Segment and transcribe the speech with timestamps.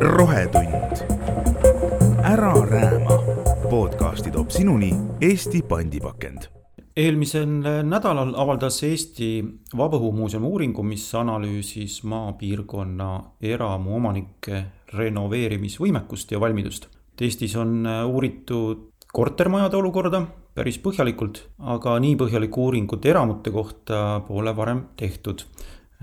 [0.00, 0.96] rohetund.
[2.24, 3.22] ära rääma.
[3.70, 6.38] podcasti toob sinuni Eesti pandipakend
[6.96, 7.48] eelmisel
[7.84, 9.44] nädalal avaldas Eesti
[9.76, 13.10] Vabaõhumuuseumi uuringu, mis analüüsis maapiirkonna
[13.40, 14.64] eramuomanike
[14.96, 16.88] renoveerimisvõimekust ja valmidust.
[17.20, 20.22] Eestis on uuritud kortermajade olukorda
[20.56, 25.44] päris põhjalikult, aga nii põhjalikku uuringut eramute kohta pole varem tehtud.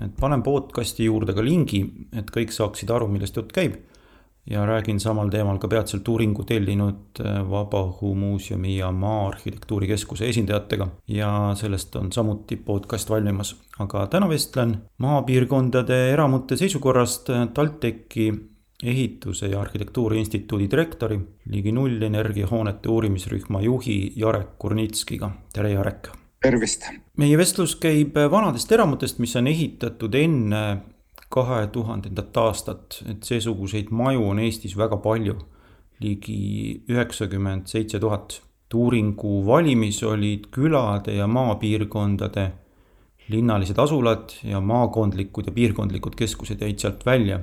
[0.01, 1.83] Et panen podcast'i juurde ka lingi,
[2.13, 3.77] et kõik saaksid aru, millest jutt käib
[4.49, 11.29] ja räägin samal teemal ka peatselt uuringu tellinud äh, Vabaõhumuuseumi ja Maa-arhitektuuri Keskuse esindajatega ja
[11.55, 13.55] sellest on samuti podcast valmimas.
[13.79, 18.33] aga täna vestlen maapiirkondade eramute seisukorrast äh, TalTechi
[18.83, 25.31] ehituse ja arhitektuuri instituudi direktori, ligi nullenergia hoonete uurimisrühma juhi Jarek Kurnitskiga.
[25.53, 26.22] tere, Jarek!
[26.43, 26.87] Tervist!
[27.17, 30.63] meie vestlus käib vanadest eramutest, mis on ehitatud enne
[31.33, 35.37] kahe tuhandendat aastat, et seesuguseid maju on Eestis väga palju,
[36.03, 38.41] ligi üheksakümmend seitse tuhat.
[38.73, 42.45] uuringu valimis olid külade ja maapiirkondade
[43.29, 47.39] linnalised asulad ja maakondlikud ja piirkondlikud keskused jäid sealt välja.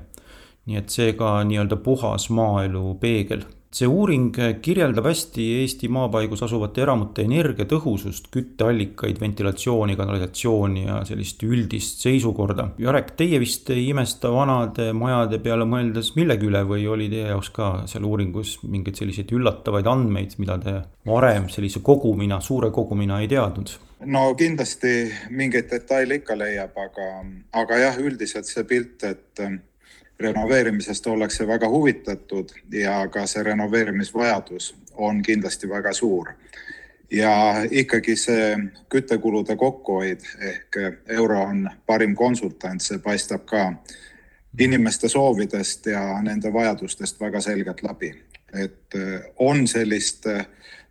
[0.66, 7.22] nii et seega nii-öelda puhas maaelu peegel see uuring kirjeldab hästi Eesti maapaigus asuvate eramute
[7.22, 12.70] energiatõhusust, kütteallikaid, ventilatsiooni, kanalisatsiooni ja sellist üldist seisukorda.
[12.82, 17.52] Jarek, teie vist ei imesta vanade majade peale mõeldes millegi üle või oli teie jaoks
[17.54, 20.76] ka seal uuringus mingeid selliseid üllatavaid andmeid, mida te
[21.06, 23.78] varem sellise kogumina, suure kogumina ei teadnud?
[24.10, 27.08] no kindlasti mingeid detaile ikka leiab, aga,
[27.62, 29.42] aga jah, üldiselt see pilt, et
[30.20, 36.28] renoveerimisest ollakse väga huvitatud ja ka see renoveerimisvajadus on kindlasti väga suur.
[37.10, 40.76] ja ikkagi see küttekulude kokkuhoid ehk
[41.08, 43.72] euro on parim konsultant, see paistab ka
[44.58, 48.14] inimeste soovidest ja nende vajadustest väga selgelt läbi.
[48.54, 48.94] et
[49.38, 50.26] on sellist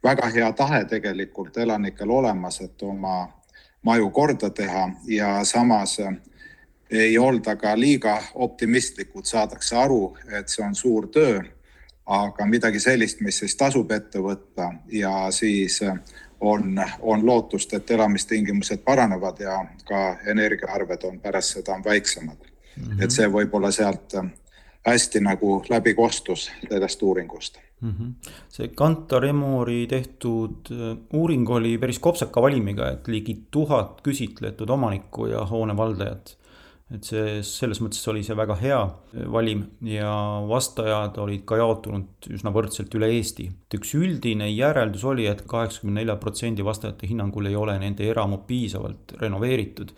[0.03, 3.29] väga hea tahe tegelikult elanikel olemas, et oma
[3.81, 5.97] maju korda teha ja samas
[6.91, 11.41] ei olda ka liiga optimistlikud, saadakse aru, et see on suur töö,
[12.09, 15.77] aga midagi sellist, mis siis tasub ette võtta ja siis
[16.41, 22.83] on, on lootust, et elamistingimused paranevad ja ka energiaarved on pärast seda väiksemad mm.
[22.83, 23.03] -hmm.
[23.03, 24.15] et see võib-olla sealt
[24.87, 27.93] hästi nagu läbi kostus sellest uuringust mm.
[27.99, 28.31] -hmm.
[28.49, 35.25] see Kantar Emori tehtud äh, uuring oli päris kopsaka valimiga, et ligi tuhat küsitletud omanikku
[35.25, 36.38] ja hoone valdajat
[36.89, 38.79] et see, selles mõttes oli see väga hea
[39.29, 40.11] valim ja
[40.49, 43.45] vastajad olid ka jaotunud üsna võrdselt üle Eesti.
[43.49, 48.07] et üks üldine järeldus oli et, et kaheksakümne nelja protsendi vastajate hinnangul ei ole nende
[48.09, 49.93] eramud piisavalt renoveeritud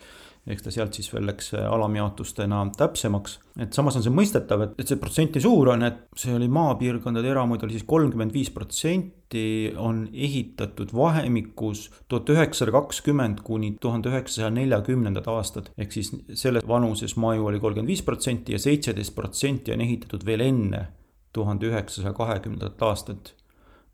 [0.46, 3.38] eks ta sealt siis veel läks alamjaotustena täpsemaks.
[3.62, 6.48] et samas on see mõistetav, et, et see protsent nii suur on, et see oli
[6.50, 9.44] maapiirkondade eramuid oli siis kolmkümmend viis protsenti
[9.78, 15.70] on ehitatud vahemikus tuhat üheksasada kakskümmend kuni tuhande üheksasaja neljakümnendad aastad.
[15.78, 20.42] ehk siis selles vanuses maju oli kolmkümmend viis protsenti ja seitseteist protsenti on ehitatud veel
[20.48, 20.88] enne
[21.32, 23.36] tuhande üheksasaja kahekümnendat aastat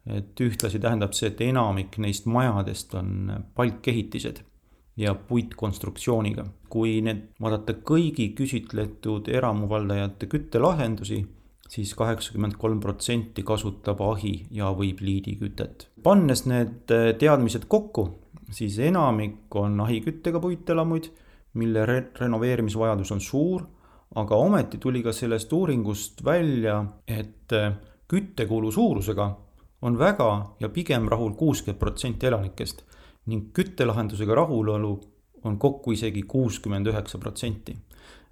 [0.09, 4.41] et ühtlasi tähendab see, et enamik neist majadest on palkehitised
[4.99, 6.47] ja puitkonstruktsiooniga.
[6.69, 11.23] kui need vaadata kõigi küsitletud eramuvaldajate küttelahendusi,
[11.69, 15.89] siis kaheksakümmend kolm protsenti kasutab ahi ja või pliidikütet.
[16.03, 18.09] pannes need teadmised kokku,
[18.51, 21.11] siis enamik on ahiküttega puitelamuid,
[21.55, 23.65] mille re renoveerimisvajadus on suur,
[24.15, 27.55] aga ometi tuli ka sellest uuringust välja, et
[28.09, 29.31] küttekulu suurusega
[29.83, 30.31] on väga
[30.61, 32.88] ja pigem rahul kuuskümmend protsenti elanikest
[33.29, 34.93] ning küttelahendusega rahulolu
[35.45, 37.77] on kokku isegi kuuskümmend üheksa protsenti.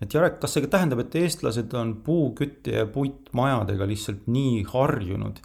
[0.03, 5.39] et Jarek, kas see tähendab, et eestlased on puukütte ja puitmajadega lihtsalt nii harjunud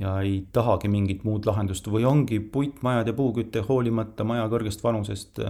[0.00, 5.42] ja ei tahagi mingit muud lahendust või ongi puitmajad ja puuküte hoolimata maja kõrgest vanusest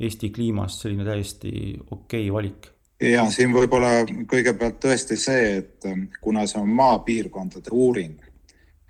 [0.00, 1.50] Eesti kliimast selline täiesti
[1.90, 2.70] okei okay valik?
[3.00, 5.86] ja siin võib-olla kõigepealt tõesti see, et
[6.20, 8.20] kuna see on maapiirkondade uuring,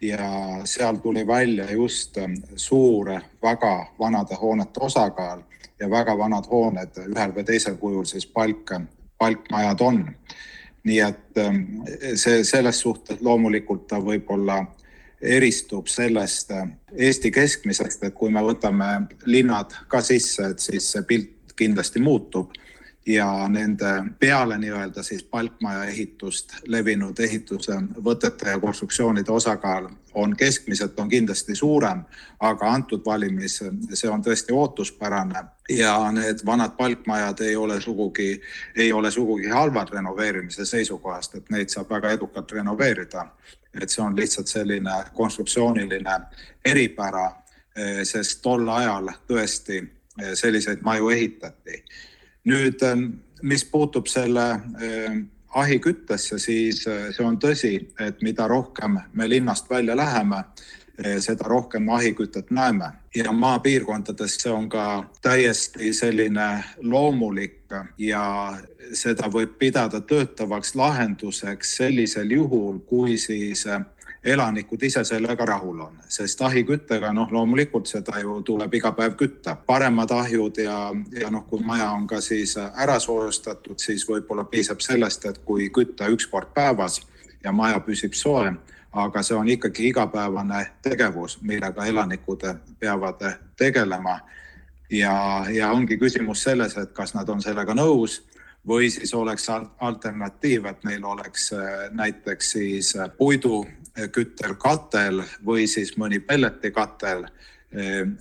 [0.00, 3.10] ja seal tuli välja just ähm, suur,
[3.42, 5.40] väga vanade hoonete osakaal
[5.80, 8.72] ja väga vanad hooned ühel või teisel kujul siis palk,
[9.18, 10.04] palkmajad on.
[10.86, 11.62] nii et ähm,
[12.14, 14.60] see selles suhtes loomulikult ta võib-olla
[15.20, 21.02] eristub sellest äh, Eesti keskmisest, et kui me võtame linnad ka sisse, et siis see
[21.02, 22.52] pilt kindlasti muutub
[23.06, 30.98] ja nende peale nii-öelda siis palkmaja ehitust levinud ehituse võtete ja konstruktsioonide osakaal on keskmiselt
[31.00, 32.02] on kindlasti suurem,
[32.40, 33.60] aga antud valimis
[33.92, 38.40] see on tõesti ootuspärane ja need vanad palkmajad ei ole sugugi,
[38.76, 43.26] ei ole sugugi halvad renoveerimise seisukohast, et neid saab väga edukalt renoveerida.
[43.82, 46.20] et see on lihtsalt selline konstruktsiooniline
[46.64, 47.26] eripära,
[48.02, 49.82] sest tol ajal tõesti
[50.34, 51.84] selliseid maju ehitati.
[52.46, 52.82] Nüüd,
[53.42, 54.46] mis puutub selle
[55.56, 60.42] ahiküttesse, siis äh, see on tõsi, et mida rohkem me linnast välja läheme,
[61.00, 62.92] äh, seda rohkem ahikütet näeme.
[63.14, 66.48] Ja maapiirkondades see on ka täiesti selline
[66.82, 68.24] loomulik ja
[68.92, 73.80] seda võib pidada töötavaks lahenduseks sellisel juhul, kui siis äh,
[74.26, 79.56] elanikud ise sellega rahul on, sest ahiküttega noh, loomulikult seda ju tuleb iga päev kütta.
[79.66, 80.78] paremad ahjud ja,
[81.20, 85.70] ja noh, kui maja on ka siis ära soojustatud, siis võib-olla piisab sellest, et kui
[85.70, 87.00] kütta üks kord päevas
[87.44, 88.52] ja maja püsib soe,
[88.92, 92.42] aga see on ikkagi igapäevane tegevus, millega elanikud
[92.78, 93.22] peavad
[93.56, 94.20] tegelema.
[94.90, 98.22] ja, ja ongi küsimus selles, et kas nad on sellega nõus
[98.66, 101.50] või siis oleks alternatiiv, et neil oleks
[101.90, 103.66] näiteks siis puidu
[104.12, 107.26] küttelkatel või siis mõni pelletikatel,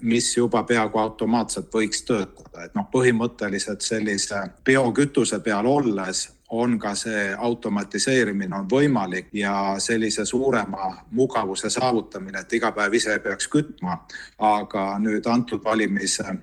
[0.02, 6.94] mis juba peaaegu automaatselt võiks töötada, et noh, põhimõtteliselt sellise biokütuse peal olles on ka
[6.96, 13.48] see automatiseerimine on võimalik ja sellise suurema mugavuse saavutamine, et iga päev ise ei peaks
[13.48, 13.98] kütma.
[14.38, 16.38] aga nüüd antud valimise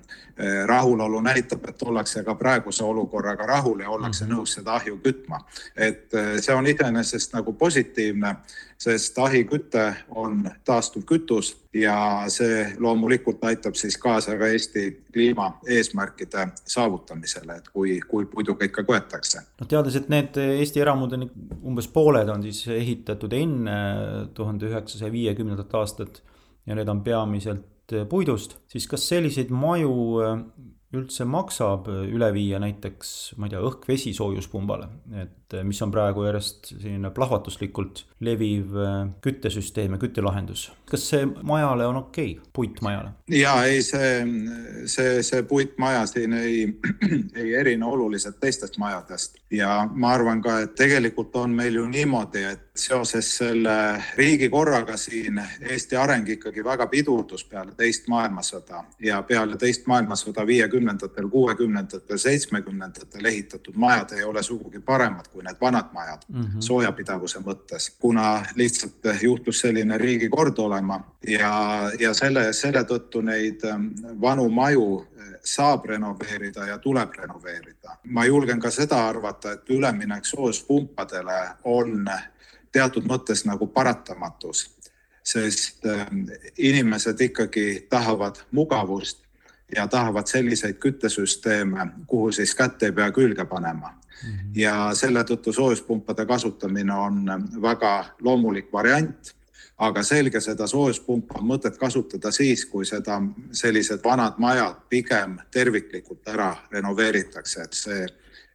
[0.65, 4.33] rahulolu näitab, et ollakse ka praeguse olukorraga rahul ja ollakse mhm.
[4.33, 5.43] nõus seda ahju kütma.
[5.75, 8.35] et eh, see on iseenesest nagu positiivne
[8.83, 9.83] sest ahiküte
[10.15, 11.95] on taastuv kütus ja
[12.31, 19.43] see loomulikult aitab siis kaasa ka Eesti kliimaeesmärkide saavutamisele, et kui, kui puiduga ikka köetakse.
[19.61, 21.27] noh, teades, et need Eesti eramud on
[21.63, 23.77] umbes pooled on siis ehitatud enne
[24.33, 26.23] tuhande üheksasaja viiekümnendat aastat
[26.65, 27.69] ja need on peamiselt
[28.09, 29.93] puidust, siis kas selliseid maju
[30.93, 34.89] üldse maksab üle viia näiteks, ma ei tea, õhk-vesi soojuspumbale,
[35.23, 38.93] et mis on praegu järjest selline plahvatuslikult leviv äh,
[39.25, 40.67] küttesüsteem ja küttelahendus.
[40.89, 43.13] kas see majale on okei okay,, puitmajale?
[43.33, 44.23] ja ei, see,
[44.89, 46.67] see, see puitmaja siin ei,
[47.41, 52.45] ei erine oluliselt teistest majadest ja ma arvan ka, et tegelikult on meil ju niimoodi,
[52.53, 59.57] et seoses selle riigikorraga siin Eesti areng ikkagi väga pidurdus peale teist maailmasõda ja peale
[59.61, 66.25] teist maailmasõda viiekümnendatel, kuuekümnendatel, seitsmekümnendatel ehitatud majad ei ole sugugi paremad kui need vanad majad
[66.27, 66.61] mm -hmm.
[66.65, 73.87] soojapidavuse mõttes, kuna lihtsalt juhtus selline riigikord olema ja, ja selle, selle tõttu neid ähm,
[74.21, 75.05] vanu maju
[75.43, 77.97] saab renoveerida ja tuleb renoveerida.
[78.03, 82.07] ma julgen ka seda arvata, et üleminek soojuspumpadele on
[82.73, 84.65] teatud mõttes nagu paratamatus,
[85.23, 86.25] sest ähm,
[86.57, 89.23] inimesed ikkagi tahavad mugavust
[89.75, 94.29] ja tahavad selliseid küttesüsteeme, kuhu siis kätt ei pea külge panema mm.
[94.29, 94.51] -hmm.
[94.55, 97.25] ja selle tõttu soojuspumpade kasutamine on
[97.61, 99.33] väga loomulik variant
[99.77, 103.19] aga selge, seda soojuspumpa on mõtet kasutada siis, kui seda,
[103.51, 108.05] sellised vanad majad pigem terviklikult ära renoveeritakse, et see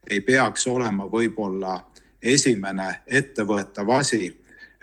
[0.09, 1.75] ei peaks olema võib-olla
[2.21, 4.29] esimene ettevõetav asi,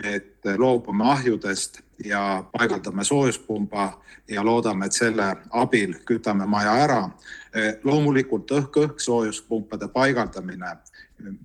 [0.05, 7.03] et loobume ahjudest ja paigaldame soojuspumba ja loodame, et selle abil kütame maja ära.
[7.85, 10.77] loomulikult õhk-õhk soojuspumpade paigaldamine,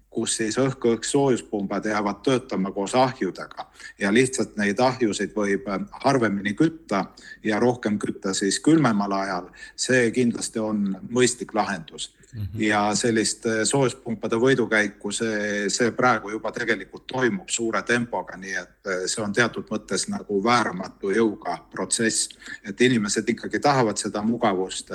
[0.09, 3.67] kus siis õhk-õhk soojuspumbad jäävad töötama koos ahjudega
[3.99, 5.69] ja lihtsalt neid ahjusid võib
[6.03, 7.05] harvemini kütta
[7.43, 9.51] ja rohkem kütta siis külmemal ajal.
[9.75, 12.61] see kindlasti on mõistlik lahendus Mm -hmm.
[12.63, 18.87] ja sellist äh, soojuspumpade võidukäiku, see, see praegu juba tegelikult toimub suure tempoga, nii et
[18.87, 22.29] äh, see on teatud mõttes nagu vääramatu jõuga protsess,
[22.63, 24.91] et inimesed ikkagi tahavad seda mugavust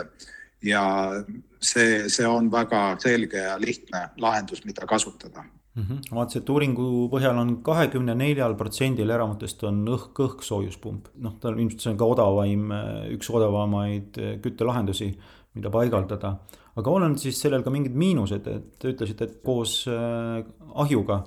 [0.63, 0.85] ja
[1.61, 5.45] see, see on väga selge ja lihtne lahendus, mida kasutada
[5.75, 5.83] mm.
[5.83, 6.03] -hmm.
[6.15, 11.81] vaatasin, et uuringu põhjal on kahekümne neljal protsendil eramutest on õhk-õhk soojuspump, noh, tal ilmselt
[11.81, 12.71] see on ka odavaim,
[13.17, 15.15] üks odavamaid küttelahendusi,
[15.55, 16.37] mida paigaldada
[16.77, 20.43] aga on siis sellel ka mingid miinused, et te ütlesite, et koos äh,
[20.77, 21.23] ahjuga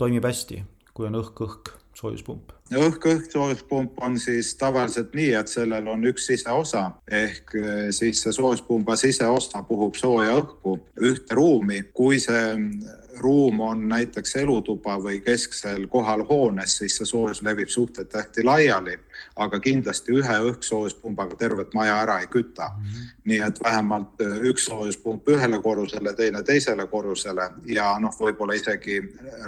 [0.00, 0.60] toimib hästi,
[0.94, 2.52] kui on õhk-õhk soojuspump?
[2.74, 8.34] õhk-õhk soojuspump on siis tavaliselt nii, et sellel on üks siseosa ehk äh, siis see
[8.34, 11.82] soojuspumba siseosa puhub sooja õhku ühte ruumi.
[11.92, 12.56] kui see
[13.18, 18.98] ruum on näiteks elutuba või kesksel kohal hoones, siis see soojus levib suhteliselt hästi laiali,
[19.36, 22.84] aga kindlasti ühe õhksoojuspumbaga tervet maja ära ei küta mm.
[22.84, 23.12] -hmm.
[23.24, 29.00] nii et vähemalt äh, üks soojuspump ühele korrusele, teine teisele korrusele ja noh, võib-olla isegi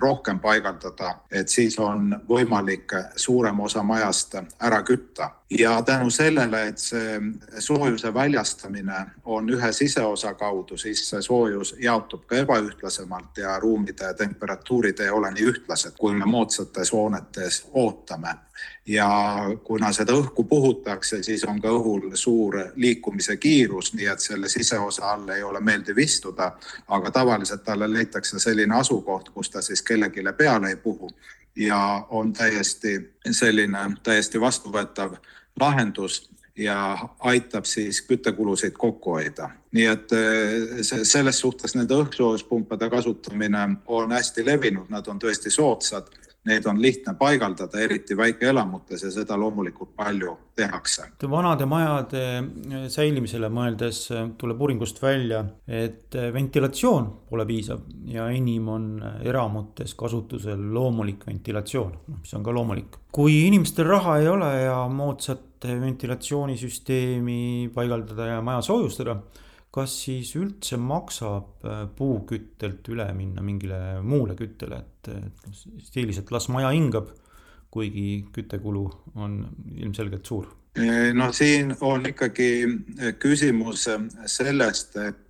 [0.03, 6.79] rohkem paigaldada, et siis on võimalik suurem osa majast ära kütta ja tänu sellele, et
[6.79, 7.21] see
[7.59, 15.01] soojuse väljastamine on ühe siseosa kaudu, siis see soojus jaotub ka ebaühtlasemalt ja ruumide temperatuurid
[15.01, 18.35] ei ole nii ühtlased, kui me moodsates hoonetes ootame.
[18.87, 19.09] ja
[19.65, 25.11] kuna seda õhku puhutakse, siis on ka õhul suur liikumise kiirus, nii et selle siseosa
[25.13, 26.53] all ei ole meeldiv istuda,
[26.89, 31.11] aga tavaliselt talle leitakse selline asukoht, kus ta siis kellelegi peale ei puhu
[31.57, 35.17] ja on täiesti selline täiesti vastuvõetav
[35.61, 39.51] lahendus ja aitab siis küttekulusid kokku hoida.
[39.73, 46.09] nii et eh, selles suhtes nende õhkssoojuspumpade kasutamine on hästi levinud, nad on tõesti soodsad
[46.47, 51.09] Neid on lihtne paigaldada, eriti väikeelamutes ja seda loomulikult palju tehakse.
[51.31, 57.81] vanade majade eh, säilimisele mõeldes eh, tuleb uuringust välja, et eh, ventilatsioon pole piisav
[58.12, 58.87] ja enim on
[59.25, 62.97] eramutes kasutusel loomulik ventilatsioon, noh, mis on ka loomulik.
[63.12, 69.17] kui inimestel raha ei ole ja moodsat ventilatsioonisüsteemi paigaldada ja maja soojustada
[69.76, 75.11] kas siis üldse maksab äh, puuküttelt üle minna mingile muule küttele, et
[75.85, 77.11] stiilis, et las maja hingab,
[77.73, 78.87] kuigi küttekulu
[79.21, 79.42] on
[79.76, 80.49] ilmselgelt suur?
[81.16, 85.23] no siin on ikkagi äh, küsimus äh, sellest, et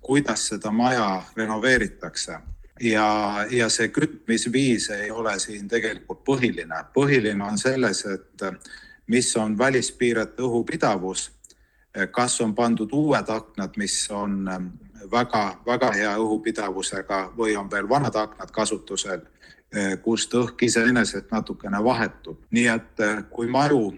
[0.00, 1.06] kuidas seda maja
[1.36, 2.38] renoveeritakse
[2.80, 3.08] ja,
[3.52, 6.78] ja see kütmisviis ei ole siin tegelikult põhiline.
[6.94, 8.46] põhiline on selles, et
[9.12, 11.26] mis on välispiirete õhupidavus
[12.10, 14.48] kas on pandud uued aknad, mis on
[15.12, 19.20] väga-väga ähm, hea õhupidavusega või on veel vanad aknad kasutusel,
[19.76, 22.40] äh, kust õhk iseenesest natukene vahetub.
[22.50, 23.92] nii et kui maju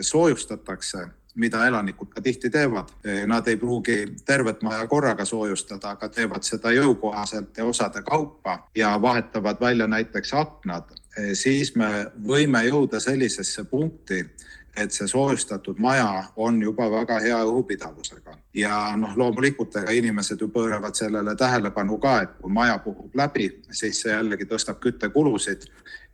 [0.00, 2.90] soojustatakse, mida elanikud ka tihti teevad,
[3.26, 8.98] nad ei pruugi tervet maja korraga soojustada, aga teevad seda jõukohaselt ja osade kaupa ja
[9.02, 10.92] vahetavad välja näiteks aknad,
[11.32, 11.88] siis me
[12.26, 14.26] võime jõuda sellisesse punkti,
[14.76, 20.48] et see soojustatud maja on juba väga hea õhupidavusega ja noh, loomulikult ega inimesed ju
[20.52, 25.64] pööravad sellele tähelepanu ka, et kui maja puhub läbi, siis see jällegi tõstab küttekulusid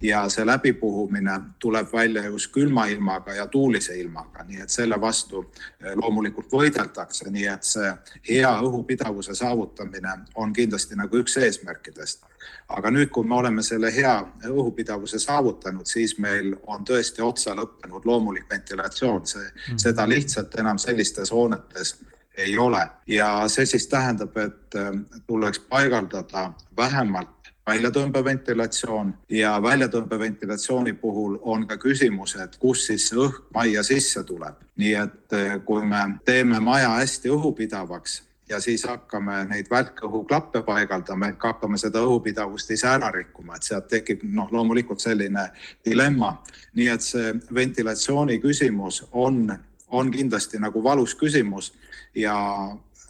[0.02, 5.42] ja see läbipuhumine tuleb välja just külma ilmaga ja tuulise ilmaga, nii et selle vastu
[5.82, 7.90] eh, loomulikult võideldakse, nii et see
[8.30, 12.22] hea õhupidavuse saavutamine on kindlasti nagu üks eesmärkidest.
[12.68, 14.14] Aga nüüd, kui me oleme selle hea
[14.46, 20.78] õhupidavuse saavutanud, siis meil on tõesti otsa lõppenud loomulik ventilatsioon, see mm, seda lihtsalt enam
[20.78, 21.96] sellistes hoonetes
[22.38, 24.92] ei ole ja see siis tähendab, et äh,
[25.26, 33.50] tuleks paigaldada vähemalt väljatõmbeventilatsioon ja väljatõmbeventilatsiooni puhul on ka küsimus, et kus siis see õhk
[33.54, 34.54] majja sisse tuleb.
[34.76, 41.32] nii et äh, kui me teeme maja hästi õhupidavaks, ja siis hakkame neid välkõhuklappe paigaldama
[41.32, 45.48] ehk hakkame seda õhupidavust ise ära rikkuma, et sealt tekib noh, loomulikult selline
[45.84, 46.38] dilemma.
[46.74, 51.72] nii et see ventilatsiooni küsimus on, on kindlasti nagu valus küsimus
[52.14, 52.36] ja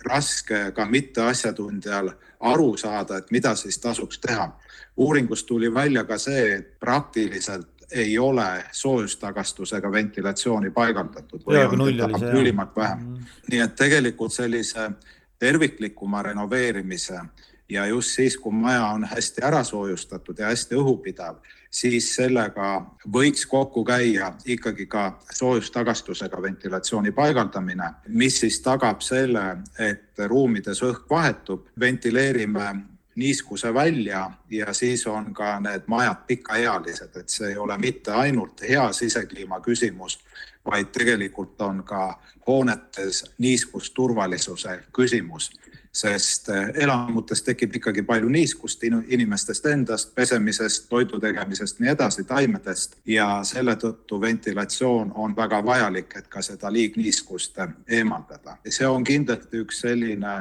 [0.04, 4.52] raske ka mitteasjatundjal aru saada, et mida siis tasuks teha.
[4.96, 12.76] uuringust tuli välja ka see, et praktiliselt ei ole soojustagastusega ventilatsiooni paigaldatud või on ülimalt
[12.76, 13.28] vähe mm.
[13.50, 14.90] nii et tegelikult sellise
[15.38, 17.20] terviklikuma renoveerimise
[17.68, 22.68] ja just siis, kui maja on hästi ära soojustatud ja hästi õhupidav, siis sellega
[23.12, 31.10] võiks kokku käia ikkagi ka soojustagastusega ventilatsiooni paigaldamine, mis siis tagab selle, et ruumides õhk
[31.10, 32.74] vahetub, ventileerime
[33.18, 38.62] niiskuse välja ja siis on ka need majad pikaealised, et see ei ole mitte ainult
[38.62, 40.20] hea sisekliima küsimus,
[40.66, 45.50] vaid tegelikult on ka hoonetes niiskusturvalisuse küsimus,
[45.98, 52.98] sest eh, elamutes tekib ikkagi palju niiskust inimestest endast, pesemisest, toidu tegemisest, nii edasi, taimedest
[53.06, 58.56] ja selle tõttu ventilatsioon on väga vajalik, et ka seda liigniiskust eemaldada.
[58.68, 60.36] see on kindlasti üks selline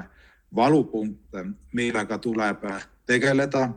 [0.55, 1.41] valupunkt,
[1.73, 2.69] millega tuleb
[3.05, 3.69] tegeleda.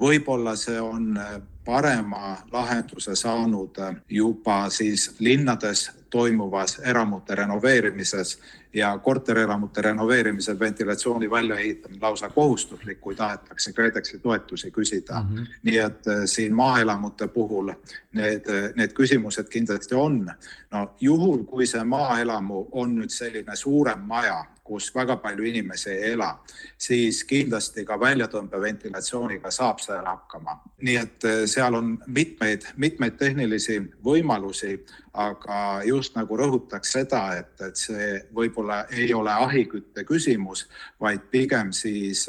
[0.00, 1.18] võib-olla see on
[1.64, 3.76] parema lahenduse saanud
[4.08, 8.38] juba siis linnades toimuvas eramute renoveerimises
[8.74, 15.36] ja korterelamute renoveerimisel ventilatsiooni väljaehitamine lausa kohustuslik, kui tahetakse KredExi toetusi küsida mm.
[15.36, 15.46] -hmm.
[15.62, 17.72] nii et äh, siin maaelamute puhul
[18.12, 18.44] need,
[18.76, 20.30] need küsimused kindlasti on.
[20.70, 26.12] no juhul, kui see maaelamu on nüüd selline suurem maja, kus väga palju inimesi ei
[26.12, 26.30] ela,
[26.78, 30.58] siis kindlasti ka väljatõmbeventilatsiooniga saab seal hakkama.
[30.84, 34.76] nii et äh, seal on mitmeid, mitmeid tehnilisi võimalusi,
[35.18, 40.68] aga just nagu rõhutaks seda, et, et see võib-olla ei ole ahikütte küsimus,
[41.00, 42.28] vaid pigem siis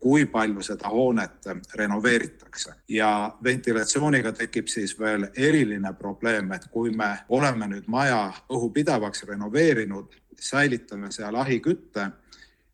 [0.00, 3.10] kui palju seda hoonet renoveeritakse ja
[3.44, 11.12] ventilatsiooniga tekib siis veel eriline probleem, et kui me oleme nüüd maja õhupidavaks renoveerinud, säilitame
[11.12, 12.10] seal ahikütte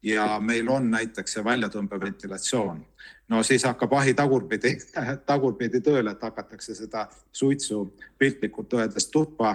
[0.02, 2.82] ja meil on näiteks see väljatõmbeventilatsioon,
[3.28, 4.76] no siis hakkab ahi tagurpidi,
[5.30, 7.82] tagurpidi tööle, et hakatakse seda suitsu
[8.18, 9.54] piltlikult öeldes tuppa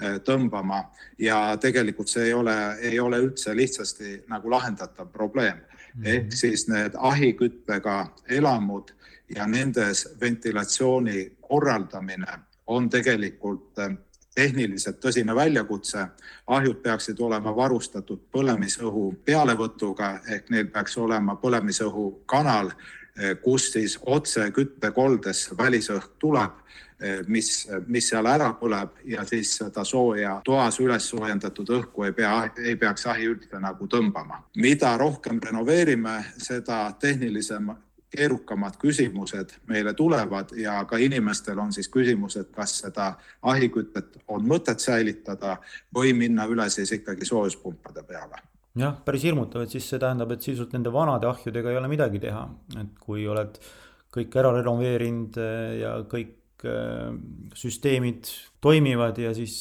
[0.00, 0.82] eh, tõmbama
[1.18, 6.02] ja tegelikult see ei ole, ei ole üldse lihtsasti nagu lahendatav probleem mm.
[6.02, 6.08] -hmm.
[6.14, 8.94] ehk siis need ahiküttega elamud
[9.36, 13.96] ja nendes ventilatsiooni korraldamine on tegelikult eh,
[14.34, 16.06] tehniliselt tõsine väljakutse.
[16.46, 22.70] ahjud peaksid olema varustatud põlemisõhu pealevõtuga ehk neil peaks olema põlemisõhu kanal,
[23.16, 26.50] eh, kus siis otse küttekoldesse välisõhk tuleb,
[27.00, 32.12] eh, mis, mis seal ära põleb ja siis seda sooja toas üles soojendatud õhku ei
[32.12, 34.42] pea, ei peaks ahi üldse nagu tõmbama.
[34.56, 37.70] mida rohkem renoveerime, seda tehnilisem
[38.12, 44.44] keerukamad küsimused meile tulevad ja ka inimestel on siis küsimus, et kas seda ahikütet on
[44.48, 45.56] mõtet säilitada
[45.94, 48.42] või minna üle siis ikkagi soojuspumpade peale.
[48.78, 52.20] Jah, päris hirmutav, et siis see tähendab, et sisuliselt nende vanade ahjudega ei ole midagi
[52.22, 52.46] teha,
[52.80, 53.58] et kui oled
[54.12, 55.36] kõik ära renoveerinud
[55.80, 56.38] ja kõik
[57.54, 58.30] süsteemid
[58.62, 59.54] toimivad ja siis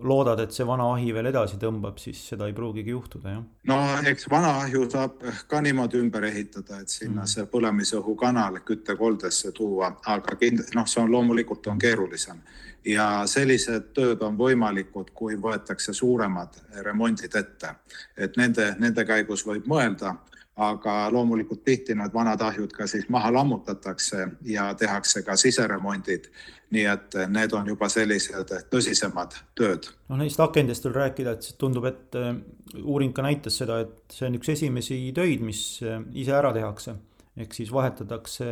[0.00, 3.44] loodad, et see vana ahi veel edasi tõmbab, siis seda ei pruugigi juhtuda, jah.
[3.70, 3.78] no
[4.10, 7.32] eks vana ahju saab ka niimoodi ümber ehitada, et sinna mm.
[7.34, 12.42] see põlemisõhukanal küttekoldesse tuua, aga kind-, noh, see on loomulikult on keerulisem
[12.88, 17.74] ja sellised tööd on võimalikud, kui võetakse suuremad remondid ette.
[18.16, 20.16] et nende, nende käigus võib mõelda
[20.58, 26.30] aga loomulikult tihti need vanad ahjud ka siis maha lammutatakse ja tehakse ka siseremondid.
[26.70, 29.86] nii et need on juba sellised tõsisemad tööd.
[30.08, 32.34] no neist akendest veel rääkida, et tundub, et äh,
[32.82, 36.96] uuring ka näitas seda, et see on üks esimesi töid, mis äh, ise ära tehakse.
[37.38, 38.44] ehk siis vahetatakse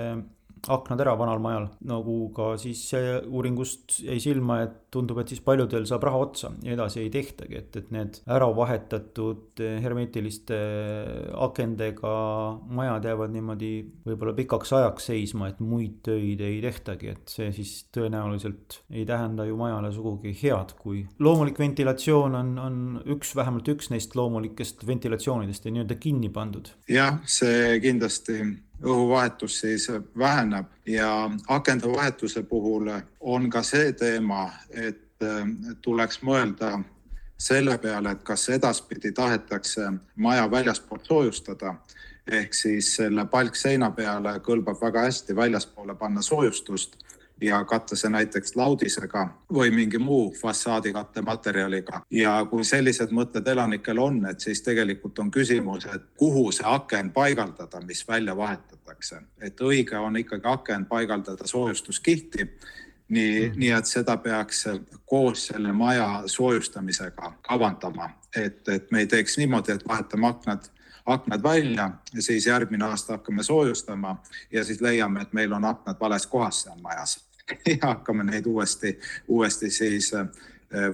[0.68, 5.86] aknad ära vanal majal, nagu ka siis uuringust jäi silma, et tundub, et siis paljudel
[5.88, 10.58] saab raha otsa ja edasi ei tehtagi, et, et need ära vahetatud hermeetiliste
[11.46, 12.14] akendega
[12.78, 13.72] majad jäävad niimoodi
[14.06, 19.46] võib-olla pikaks ajaks seisma, et muid töid ei tehtagi, et see siis tõenäoliselt ei tähenda
[19.48, 22.78] ju majale sugugi head, kui loomulik ventilatsioon on, on
[23.16, 26.72] üks, vähemalt üks neist loomulikest ventilatsioonidest ja nii-öelda kinni pandud.
[26.90, 28.40] jah, see kindlasti
[28.82, 35.02] õhuvahetus siis väheneb ja akende vahetuse puhul on ka see teema, et
[35.82, 36.78] tuleks mõelda
[37.38, 41.74] selle peale, et kas edaspidi tahetakse maja väljaspoolt soojustada.
[42.26, 46.96] Ehk siis selle palkseina peale kõlbab väga hästi väljaspoole panna soojustust
[47.40, 52.00] ja katta see näiteks laudisega või mingi muu fassaadikatte materjaliga.
[52.10, 57.10] ja kui sellised mõtted elanikel on, et siis tegelikult on küsimus, et kuhu see aken
[57.12, 59.20] paigaldada, mis välja vahetatakse.
[59.40, 62.48] et õige on ikkagi aken paigaldada soojustuskihti
[63.08, 64.64] nii mm., nii et seda peaks
[65.04, 70.70] koos selle maja soojustamisega kavandama, et, et me ei teeks niimoodi, et vahetame aknad
[71.06, 74.16] aknad välja ja siis järgmine aasta hakkame soojustama
[74.52, 77.18] ja siis leiame, et meil on aknad vales kohas seal majas
[77.66, 80.28] ja hakkame neid uuesti, uuesti siis äh,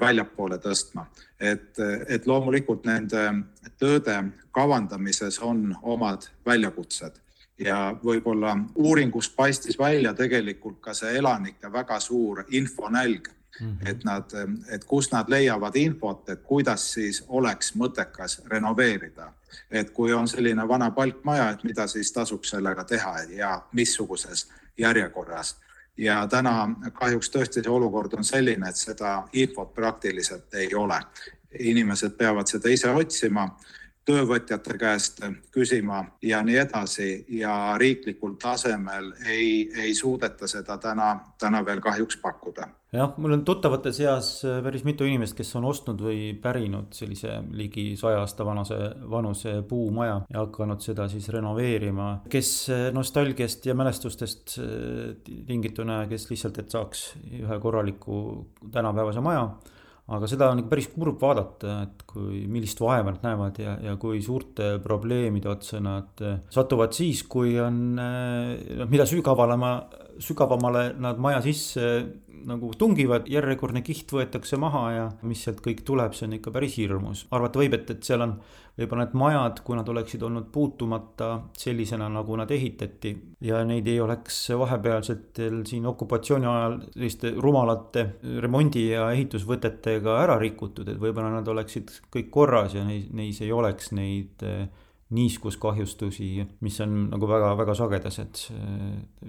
[0.01, 1.07] väljapoole tõstma.
[1.41, 1.77] et,
[2.09, 3.33] et loomulikult nende
[3.79, 7.19] tööde kavandamises on omad väljakutsed
[7.59, 13.29] ja võib-olla uuringust paistis välja tegelikult ka see elanike väga suur infonälg
[13.61, 13.89] Mm -hmm.
[13.89, 14.25] et nad,
[14.69, 19.33] et kust nad leiavad infot, et kuidas siis oleks mõttekas renoveerida.
[19.71, 25.57] Et kui on selline vana palkmaja, et mida siis tasub sellega teha ja missuguses järjekorras
[25.97, 31.01] ja täna kahjuks tõesti see olukord on selline, et seda infot praktiliselt ei ole.
[31.59, 33.43] inimesed peavad seda ise otsima,
[34.05, 35.23] töövõtjate käest
[35.55, 42.19] küsima ja nii edasi ja riiklikul tasemel ei, ei suudeta seda täna, täna veel kahjuks
[42.23, 46.93] pakkuda jah, mul on tuttavate seas äh, päris mitu inimest, kes on ostnud või pärinud
[46.97, 48.79] sellise ligi saja aasta vanuse,
[49.11, 52.11] vanuse puumaja ja hakanud seda siis renoveerima.
[52.33, 55.15] kes äh, nostalgiast ja mälestustest äh,
[55.49, 58.19] tingituna, kes lihtsalt, et saaks ühe korraliku
[58.73, 59.49] tänapäevase maja
[60.13, 63.97] aga seda on ikka päris kurb vaadata, et kui, millist vaeva nad näevad ja, ja
[64.01, 69.77] kui suurte probleemide otsa nad satuvad siis, kui on noh, mida sügavalama,
[70.21, 71.89] sügavamale nad maja sisse
[72.47, 76.77] nagu tungivad, järjekordne kiht võetakse maha ja mis sealt kõik tuleb, see on ikka päris
[76.81, 77.27] hirmus.
[77.31, 78.35] arvata võib, et, et seal on
[78.79, 83.13] võib-olla need majad, kui nad oleksid olnud puutumata sellisena, nagu nad ehitati
[83.45, 88.07] ja neid ei oleks vahepealsetel siin okupatsiooni ajal selliste rumalate
[88.43, 93.53] remondi ja ehitusvõtetega ära rikutud, et võib-olla nad oleksid kõik korras ja neis, neis ei
[93.53, 94.47] oleks neid
[95.13, 96.31] niiskuskahjustusi,
[96.65, 98.43] mis on nagu väga-väga sagedased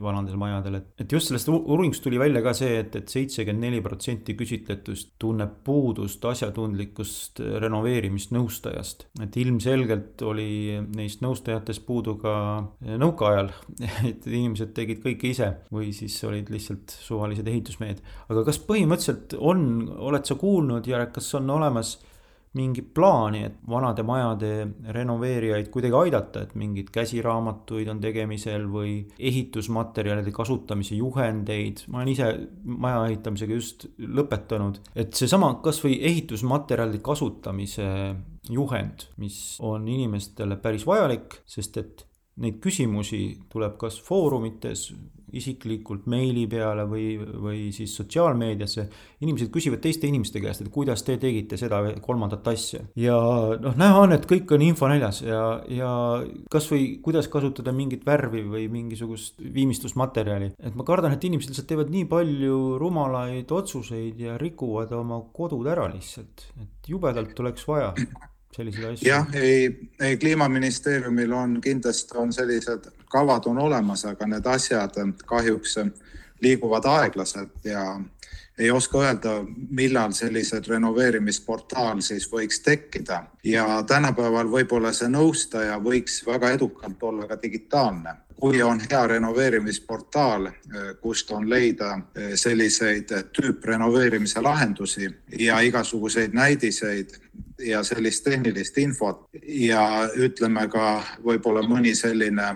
[0.02, 3.82] vanadel majadel, et, et just sellest uuringust tuli välja ka see, et, et seitsekümmend neli
[3.86, 9.08] protsenti küsitletust tunneb puudust asjatundlikust renoveerimisnõustajast.
[9.24, 12.36] et ilmselgelt oli neist nõustajatest puudu ka
[13.04, 13.52] nõukaajal,
[14.10, 18.02] et inimesed tegid kõike ise või siis olid lihtsalt suvalised ehitusmehed.
[18.30, 19.68] aga kas põhimõtteliselt on,
[19.98, 21.98] oled sa kuulnud ja kas on olemas
[22.54, 24.52] mingit plaani, et vanade majade
[24.94, 31.86] renoveerijaid kuidagi aidata, et mingeid käsiraamatuid on tegemisel või ehitusmaterjalide kasutamise juhendeid.
[31.88, 32.30] ma olen ise
[32.64, 37.90] maja ehitamisega just lõpetanud, et seesama kasvõi ehitusmaterjalide kasutamise
[38.50, 42.06] juhend, mis on inimestele päris vajalik, sest et
[42.44, 44.92] neid küsimusi tuleb kas foorumites
[45.40, 48.88] isiklikult meili peale või, või siis sotsiaalmeediasse.
[49.24, 52.84] inimesed küsivad teiste inimeste käest, et kuidas te tegite seda kolmandat asja.
[53.00, 53.18] ja
[53.62, 55.92] noh, näha on, et kõik on infonäljas ja, ja
[56.52, 60.54] kasvõi kuidas kasutada mingit värvi või mingisugust viimistlusmaterjali.
[60.60, 65.68] et ma kardan, et inimesed lihtsalt teevad nii palju rumalaid otsuseid ja rikuvad oma kodud
[65.68, 67.94] ära lihtsalt, et jubedalt oleks vaja
[68.56, 69.08] selliseid asju?
[69.08, 69.70] jah, ei,
[70.02, 75.78] ei kliimaministeeriumil on kindlasti on sellised kavad on olemas, aga need asjad kahjuks
[76.42, 77.86] liiguvad aeglaselt ja
[78.58, 79.32] ei oska öelda,
[79.70, 87.28] millal sellised renoveerimisportaal siis võiks tekkida ja tänapäeval võib-olla see nõustaja võiks väga edukalt olla
[87.30, 90.50] ka digitaalne kui on hea renoveerimisportaal,
[91.02, 91.94] kust on leida
[92.36, 95.08] selliseid tüüprenoveerimise lahendusi
[95.40, 97.16] ja igasuguseid näidiseid
[97.66, 102.54] ja sellist tehnilist infot ja ütleme ka võib-olla mõni selline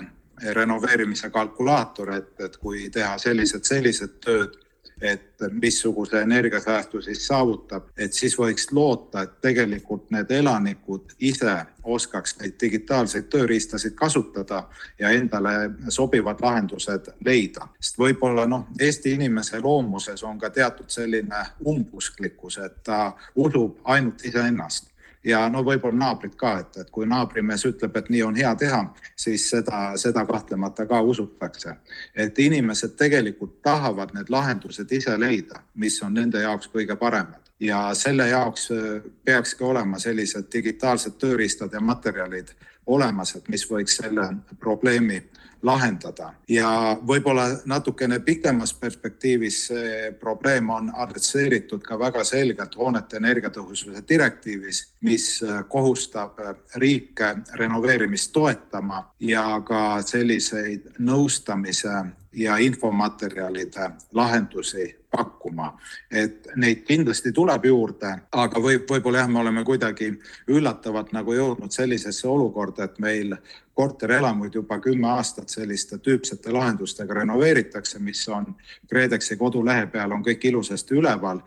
[0.54, 4.58] renoveerimise kalkulaator, et, et kui teha sellised, sellised tööd
[5.02, 12.38] et missuguse energiasäästu siis saavutab, et siis võiks loota, et tegelikult need elanikud ise oskaks
[12.40, 14.64] neid digitaalseid tööriistasid kasutada
[15.00, 17.68] ja endale sobivad lahendused leida.
[17.80, 24.26] sest võib-olla noh, Eesti inimese loomuses on ka teatud selline umbusklikkus, et ta usub ainult
[24.26, 24.90] iseennast
[25.24, 28.84] ja no võib-olla naabrid ka, et, et kui naabrimees ütleb, et nii on hea teha,
[29.16, 31.76] siis seda, seda kahtlemata ka usutakse.
[32.16, 37.94] et inimesed tegelikult tahavad need lahendused ise leida, mis on nende jaoks kõige paremad ja
[37.94, 42.54] selle jaoks äh, peakski olema sellised digitaalsed tööriistad ja materjalid
[42.88, 45.22] olemas, et mis võiks selle probleemi
[45.64, 46.70] lahendada ja
[47.08, 55.28] võib-olla natukene pikemas perspektiivis see probleem on adresseeritud ka väga selgelt hoonete energiatõhususe direktiivis, mis
[55.70, 56.40] kohustab
[56.76, 62.04] riike renoveerimist toetama ja ka selliseid nõustamise
[62.38, 65.78] ja infomaterjalide lahendusi pakkuma.
[66.12, 70.12] et neid kindlasti tuleb juurde, aga võib, võib-olla jah, me oleme kuidagi
[70.48, 73.34] üllatavalt nagu jõudnud sellisesse olukorda, et meil
[73.78, 78.50] korterelamuid juba kümme aastat selliste tüüpsete lahendustega renoveeritakse, mis on
[78.90, 81.44] KredExi kodulehe peal on kõik ilusasti üleval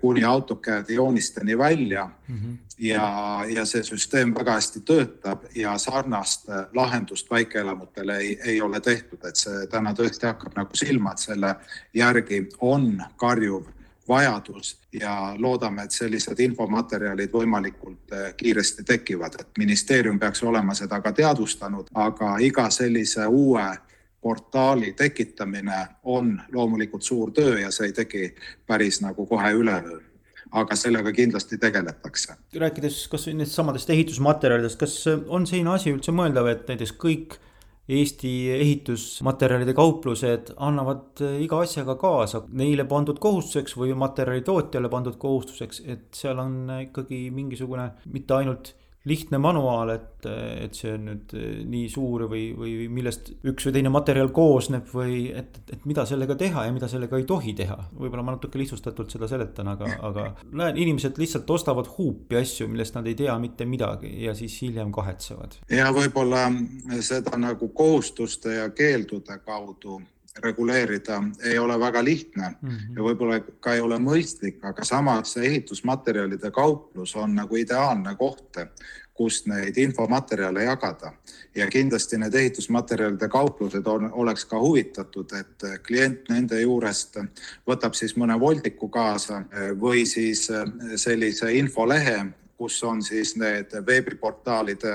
[0.00, 2.36] kuni AutoCAD-i joonisteni välja mm.
[2.36, 2.56] -hmm.
[2.78, 3.08] ja,
[3.48, 9.36] ja see süsteem väga hästi töötab ja sarnast lahendust väikeelamutele ei, ei ole tehtud, et
[9.36, 11.56] see täna tõesti hakkab nagu silma, et selle
[11.94, 13.66] järgi on karjuv
[14.08, 21.00] vajadus ja loodame, et sellised infomaterjalid võimalikult eh, kiiresti tekivad, et ministeerium peaks olema seda
[21.00, 23.66] ka teadvustanud, aga iga sellise uue
[24.24, 28.34] portaali tekitamine on loomulikult suur töö ja see ei teki
[28.66, 30.00] päris nagu kohe üleöö
[30.54, 32.36] aga sellega kindlasti tegeletakse.
[32.54, 37.38] rääkides kasvõi nendest samadest ehitusmaterjalidest, kas on selline asi üldse mõeldav, et näiteks kõik
[37.84, 42.40] Eesti ehitusmaterjalide kauplused annavad äh, iga asjaga kaasa.
[42.56, 48.72] Neile pandud kohustuseks või materjalitootjale pandud kohustuseks, et seal on ikkagi mingisugune mitte ainult
[49.04, 50.26] lihtne manuaal, et,
[50.64, 54.88] et see on nüüd eh, nii suur või, või millest üks või teine materjal koosneb
[54.94, 57.76] või et, et mida sellega teha ja mida sellega ei tohi teha.
[57.92, 62.96] võib-olla ma natuke lihtsustatult seda seletan, aga, aga näen, inimesed lihtsalt ostavad huupi asju, millest
[62.96, 65.60] nad ei tea mitte midagi ja siis hiljem kahetsevad.
[65.68, 66.46] ja võib-olla
[67.04, 70.00] seda nagu kohustuste ja keeldude kaudu
[70.42, 72.96] reguleerida ei ole väga lihtne mm -hmm.
[72.96, 78.56] ja võib-olla ka ei ole mõistlik, aga samas ehitusmaterjalide kauplus on nagu ideaalne koht,
[79.14, 81.12] kus neid infomaterjale jagada
[81.54, 87.16] ja kindlasti need ehitusmaterjalide kauplused on, oleks ka huvitatud, et klient nende juurest
[87.66, 89.44] võtab siis mõne voldiku kaasa
[89.80, 90.48] või siis
[90.96, 92.24] sellise infolehe,
[92.58, 94.94] kus on siis need veebiportaalide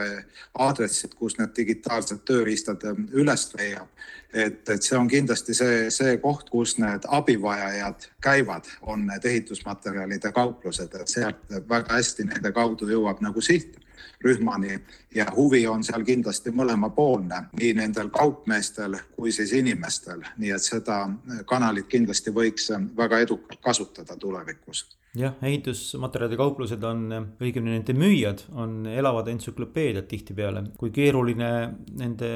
[0.58, 3.88] aadressid, kus need digitaalsed tööriistad üles leiab.
[4.34, 10.32] Et, et see on kindlasti see, see koht, kus need abivajajad käivad, on need ehitusmaterjalide
[10.32, 13.80] kauplused, et sealt väga hästi nende kaudu jõuab nagu siht
[14.24, 14.80] rühmani
[15.16, 21.02] ja huvi on seal kindlasti mõlemapoolne, nii nendel kaupmeestel kui siis inimestel, nii et seda
[21.50, 24.86] kanalit kindlasti võiks väga edukalt kasutada tulevikus
[25.18, 27.06] jah, ehitusmaterjalide kauplused on,
[27.42, 31.52] õigemini nende müüjad on elavad entsüklopeediad tihtipeale, kui keeruline
[32.00, 32.34] nende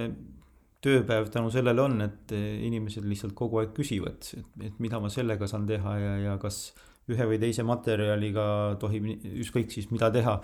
[0.83, 4.25] tööpäev tänu sellele on, et inimesed lihtsalt kogu aeg küsivad,
[4.59, 6.73] et, mida ma sellega saan teha ja, ja kas
[7.11, 8.45] ühe või teise materjaliga
[8.79, 10.37] tohib ükskõik siis mida teha.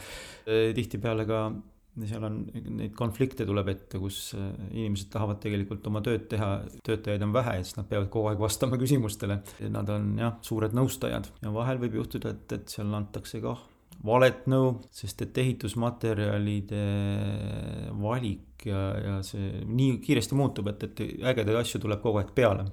[0.76, 1.44] tihtipeale ka
[2.08, 6.52] seal on neid konflikte tuleb ette, kus äh, inimesed tahavad tegelikult oma tööd teha,
[6.86, 9.42] töötajaid on vähe siis nad peavad kogu aeg vastama küsimustele.
[9.74, 13.66] Nad on jah, suured nõustajad ja vahel võib juhtuda, et, et seal antakse kah
[14.06, 16.84] valet nõu, sest et ehitusmaterjalide
[18.00, 21.02] valik ja, ja see nii kiiresti muutub, et, et
[21.34, 22.70] ägedaid asju tuleb kogu aeg peale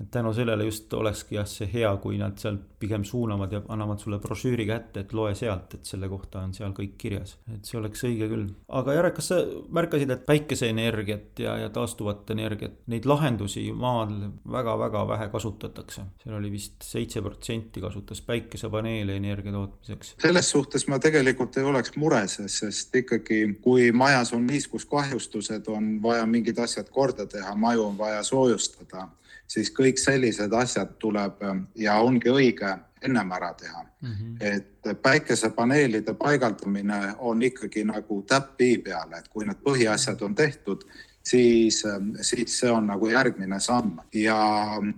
[0.00, 4.02] et tänu sellele just olekski jah, see hea, kui nad sealt pigem suunavad ja annavad
[4.02, 7.36] sulle brošüüri kätte, et loe sealt, et selle kohta on seal kõik kirjas.
[7.54, 8.50] et see oleks õige küll.
[8.68, 9.40] aga Jarek, kas sa
[9.78, 14.12] märkasid, et päikeseenergiat ja, ja taastuvat energiat, neid lahendusi maal
[14.52, 16.04] väga-väga vähe kasutatakse?
[16.22, 20.14] seal oli vist seitse protsenti kasutas päikesepaneele energia tootmiseks.
[20.20, 26.26] selles suhtes ma tegelikult ei oleks mures, sest ikkagi, kui majas on niiskuskahjustused, on vaja
[26.28, 29.08] mingid asjad korda teha, maju on vaja soojustada
[29.48, 34.12] siis kõik sellised asjad tuleb ähm, ja ongi õige ennem ära teha mm.
[34.12, 34.36] -hmm.
[34.40, 40.84] et päikesepaneelide paigaldamine on ikkagi nagu täpp i peale, et kui need põhiasjad on tehtud,
[41.30, 44.36] siis, ähm, siis see on nagu järgmine samm ja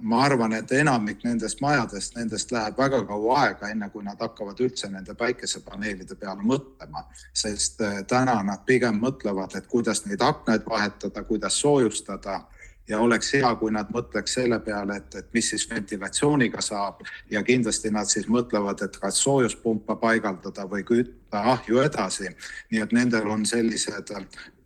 [0.03, 4.61] ma arvan, et enamik nendest majadest, nendest läheb väga kaua aega, enne kui nad hakkavad
[4.61, 10.69] üldse nende päikesepaneelide peale mõtlema, sest äh, täna nad pigem mõtlevad, et kuidas neid aknaid
[10.69, 12.43] vahetada, kuidas soojustada
[12.89, 17.43] ja oleks hea, kui nad mõtleks selle peale, et, et mis siis ventilatsiooniga saab ja
[17.43, 22.33] kindlasti nad siis mõtlevad, et kas soojuspumpa paigaldada või kütta ahju edasi.
[22.71, 24.15] nii et nendel on sellised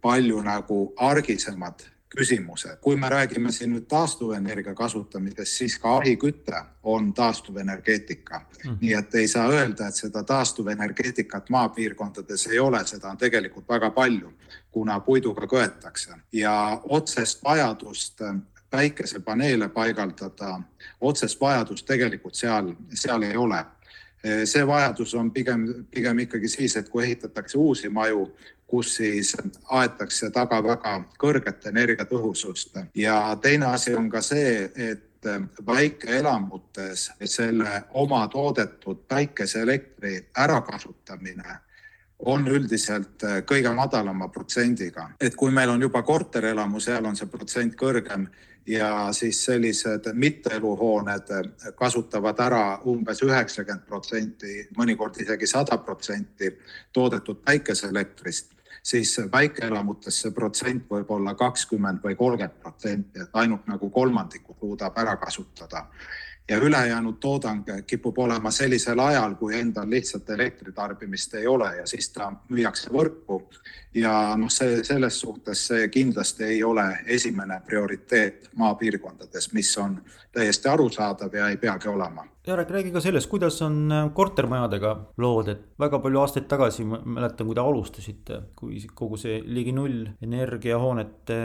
[0.03, 2.77] palju nagu argisemad küsimused.
[2.81, 8.41] kui me räägime siin nüüd taastuvenergia kasutamisest, siis ka ahiküte on taastuvenergeetika.
[8.65, 8.79] Mm..
[8.81, 13.91] nii et ei saa öelda, et seda taastuvenergeetikat maapiirkondades ei ole, seda on tegelikult väga
[13.91, 14.33] palju,
[14.71, 16.15] kuna puiduga köetakse.
[16.33, 18.23] Ja otsest vajadust
[18.71, 20.61] päikesepaneele paigaldada,
[21.01, 23.65] otsest vajadust tegelikult seal, seal ei ole.
[24.45, 28.29] See vajadus on pigem, pigem ikkagi siis, et kui ehitatakse uusi maju,
[28.73, 29.35] kus siis
[29.69, 32.79] aetakse taga väga kõrget energiatõhusust.
[32.97, 35.29] Ja teine asi on ka see, et
[35.67, 41.59] väikeelamutes selle oma toodetud päikeseelektri ärakasutamine
[42.33, 47.77] on üldiselt kõige madalama protsendiga, et kui meil on juba korterelamu, seal on see protsent
[47.77, 48.25] kõrgem
[48.67, 51.35] ja siis sellised mitteeluhooned
[51.77, 56.55] kasutavad ära umbes üheksakümmend protsenti, mõnikord isegi sada protsenti
[56.95, 58.52] toodetud päikeseelektrist
[58.83, 64.99] siis väikeelamutes see protsent võib olla kakskümmend või kolmkümmend protsenti, et ainult nagu kolmandiku suudab
[64.99, 65.87] ära kasutada
[66.49, 72.11] ja ülejäänud toodang kipub olema sellisel ajal, kui endal lihtsalt elektritarbimist ei ole ja siis
[72.11, 73.43] ta müüakse võrku.
[73.95, 80.01] ja noh, see selles suhtes see kindlasti ei ole esimene prioriteet maapiirkondades, mis on
[80.33, 84.91] täiesti arusaadav ja ei peagi olema Jarek, räägi ka sellest, kuidas on äh, kortermajadega
[85.23, 89.71] lood, et väga palju aastaid tagasi, ma mäletan, kui te alustasite, kui kogu see ligi
[89.77, 91.37] null energiahoonete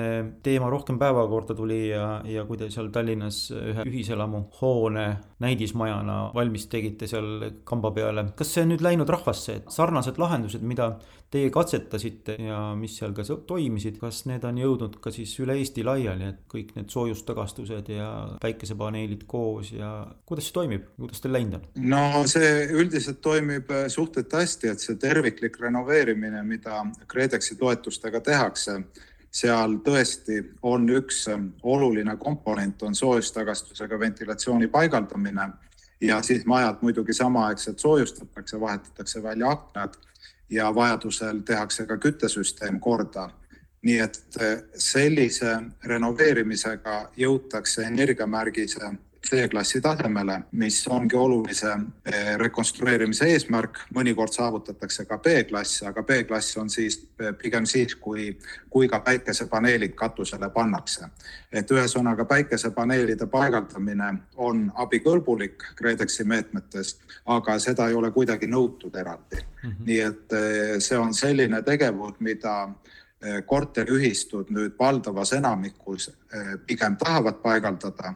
[0.41, 5.05] teema rohkem päevakorda tuli ja, ja kui te seal Tallinnas ühe ühiselamu hoone
[5.45, 8.25] näidismajana valmis tegite seal kamba peale.
[8.33, 10.95] kas see on nüüd läinud rahvasse, et sarnased lahendused, mida
[11.29, 15.85] teie katsetasite ja mis seal ka toimisid, kas need on jõudnud ka siis üle Eesti
[15.85, 19.91] laiali, et kõik need soojustagastused ja päikesepaneelid koos ja
[20.25, 20.86] kuidas see toimib?
[20.95, 21.67] Kuidas teil läinud on?
[21.91, 28.79] no see üldiselt toimib äh, suhteliselt hästi, et see terviklik renoveerimine, mida KredExi toetustega tehakse,
[29.31, 35.49] seal tõesti on üks ähm, oluline komponent, on soojustagastusega ventilatsiooni paigaldamine
[36.01, 39.97] ja siis majad muidugi samaaegselt soojustatakse, vahetatakse välja aknad
[40.49, 43.29] ja vajadusel tehakse ka küttesüsteem korda
[43.87, 48.91] nii et äh, sellise renoveerimisega jõutakse energiamärgise
[49.29, 51.71] C-klassi tasemele, mis ongi olulise
[52.05, 53.79] eh, rekonstrueerimise eesmärk.
[53.95, 58.29] mõnikord saavutatakse ka B-klass, aga B-klass on siis eh, pigem siis, kui,
[58.69, 61.09] kui ka päikesepaneelid katusele pannakse.
[61.51, 69.41] et ühesõnaga päikesepaneelide paigaldamine on abikõlbulik KredExi meetmetes, aga seda ei ole kuidagi nõutud eraldi
[69.41, 69.69] mm.
[69.69, 69.85] -hmm.
[69.85, 72.69] nii et eh, see on selline tegevus, mida
[73.45, 76.11] korteriühistud nüüd valdavas enamikus
[76.67, 78.13] pigem tahavad paigaldada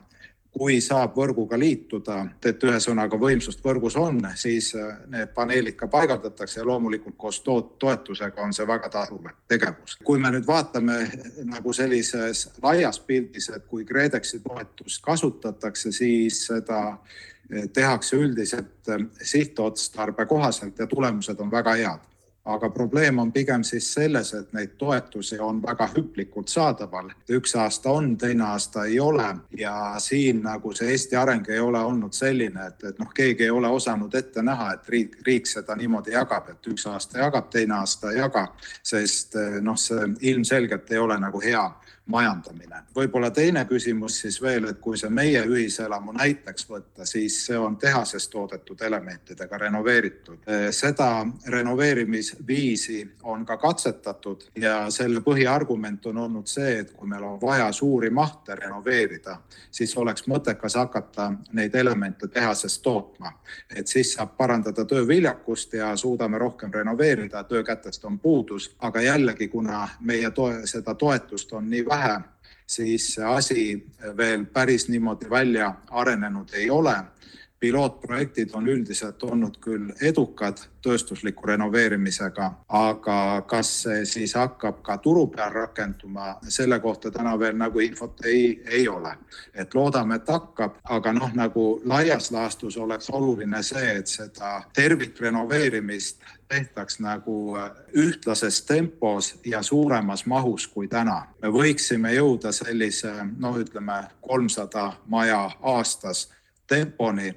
[0.58, 6.60] kui saab võrguga liituda, et ühesõnaga võimsust võrgus on, siis äh, need paneelid ka paigaldatakse
[6.60, 9.98] ja loomulikult koos to toetusega on see väga tasuv tegevus.
[10.04, 11.00] kui me nüüd vaatame
[11.48, 19.08] nagu sellises laias pildis, et kui KredExi toetust kasutatakse, siis seda äh, tehakse üldiselt äh,
[19.24, 22.11] sihtotstarbe kohaselt ja tulemused on väga head
[22.46, 27.12] aga probleem on pigem siis selles, et neid toetusi on väga hüplikult saadaval.
[27.30, 31.80] üks aasta on, teine aasta ei ole ja siin nagu see Eesti areng ei ole
[31.80, 35.76] olnud selline, et, et noh, keegi ei ole osanud ette näha, et riik, riik seda
[35.76, 38.48] niimoodi jagab, et üks aasta jagab, teine aasta ei jaga,
[38.84, 41.66] sest noh, see ilmselgelt ei ole nagu hea
[42.06, 42.76] majandamine.
[42.96, 47.78] võib-olla teine küsimus siis veel, et kui see meie ühiselamu näiteks võtta, siis see on
[47.78, 50.40] tehases toodetud elementidega renoveeritud.
[50.72, 57.42] seda renoveerimisviisi on ka katsetatud ja selle põhiargument on olnud see, et kui meil on
[57.42, 59.38] vaja suuri mahte renoveerida,
[59.72, 63.32] siis oleks mõttekas hakata neid elemente tehases tootma.
[63.76, 69.90] et siis saab parandada tööviljakust ja suudame rohkem renoveerida, töökätest on puudus, aga jällegi, kuna
[70.00, 72.18] meie toe, seda toetust on nii vähe,
[72.68, 73.64] siis see asi
[74.18, 76.96] veel päris niimoodi välja arenenud ei ole.
[77.62, 85.28] Pilootprojektid on üldiselt olnud küll edukad tööstusliku renoveerimisega, aga kas see siis hakkab ka turu
[85.30, 89.14] peal rakenduma, selle kohta täna veel nagu infot ei, ei ole.
[89.54, 96.26] et loodame, et hakkab, aga noh, nagu laias laastus oleks oluline see, et seda tervikrenoveerimist
[96.50, 97.58] tehtaks nagu
[97.94, 101.28] ühtlases tempos ja suuremas mahus kui täna.
[101.42, 106.30] me võiksime jõuda sellise noh, ütleme kolmsada maja aastas
[106.68, 107.34] temponi,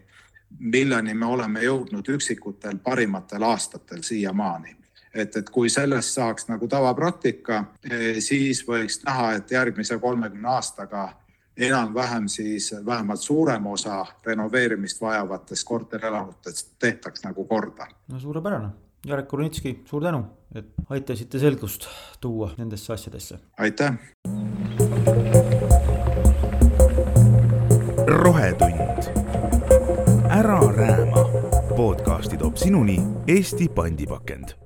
[0.59, 4.77] milleni me oleme jõudnud üksikutel parimatel aastatel siiamaani
[5.15, 11.09] et, et kui sellest saaks nagu tavapraktika, eh, siis võiks näha, et järgmise kolmekümne aastaga
[11.57, 17.87] enam-vähem siis vähemalt suurem osa renoveerimist vajavatest korterelamutest tehtaks nagu korda.
[18.09, 18.69] no suurepärane
[19.07, 21.87] Jarek Kurnitski, suur tänu, et aitasite selgust
[22.21, 23.39] tuua nendesse asjadesse.
[23.59, 23.95] aitäh.
[32.55, 34.64] Toob sinuni Eesti pandipakend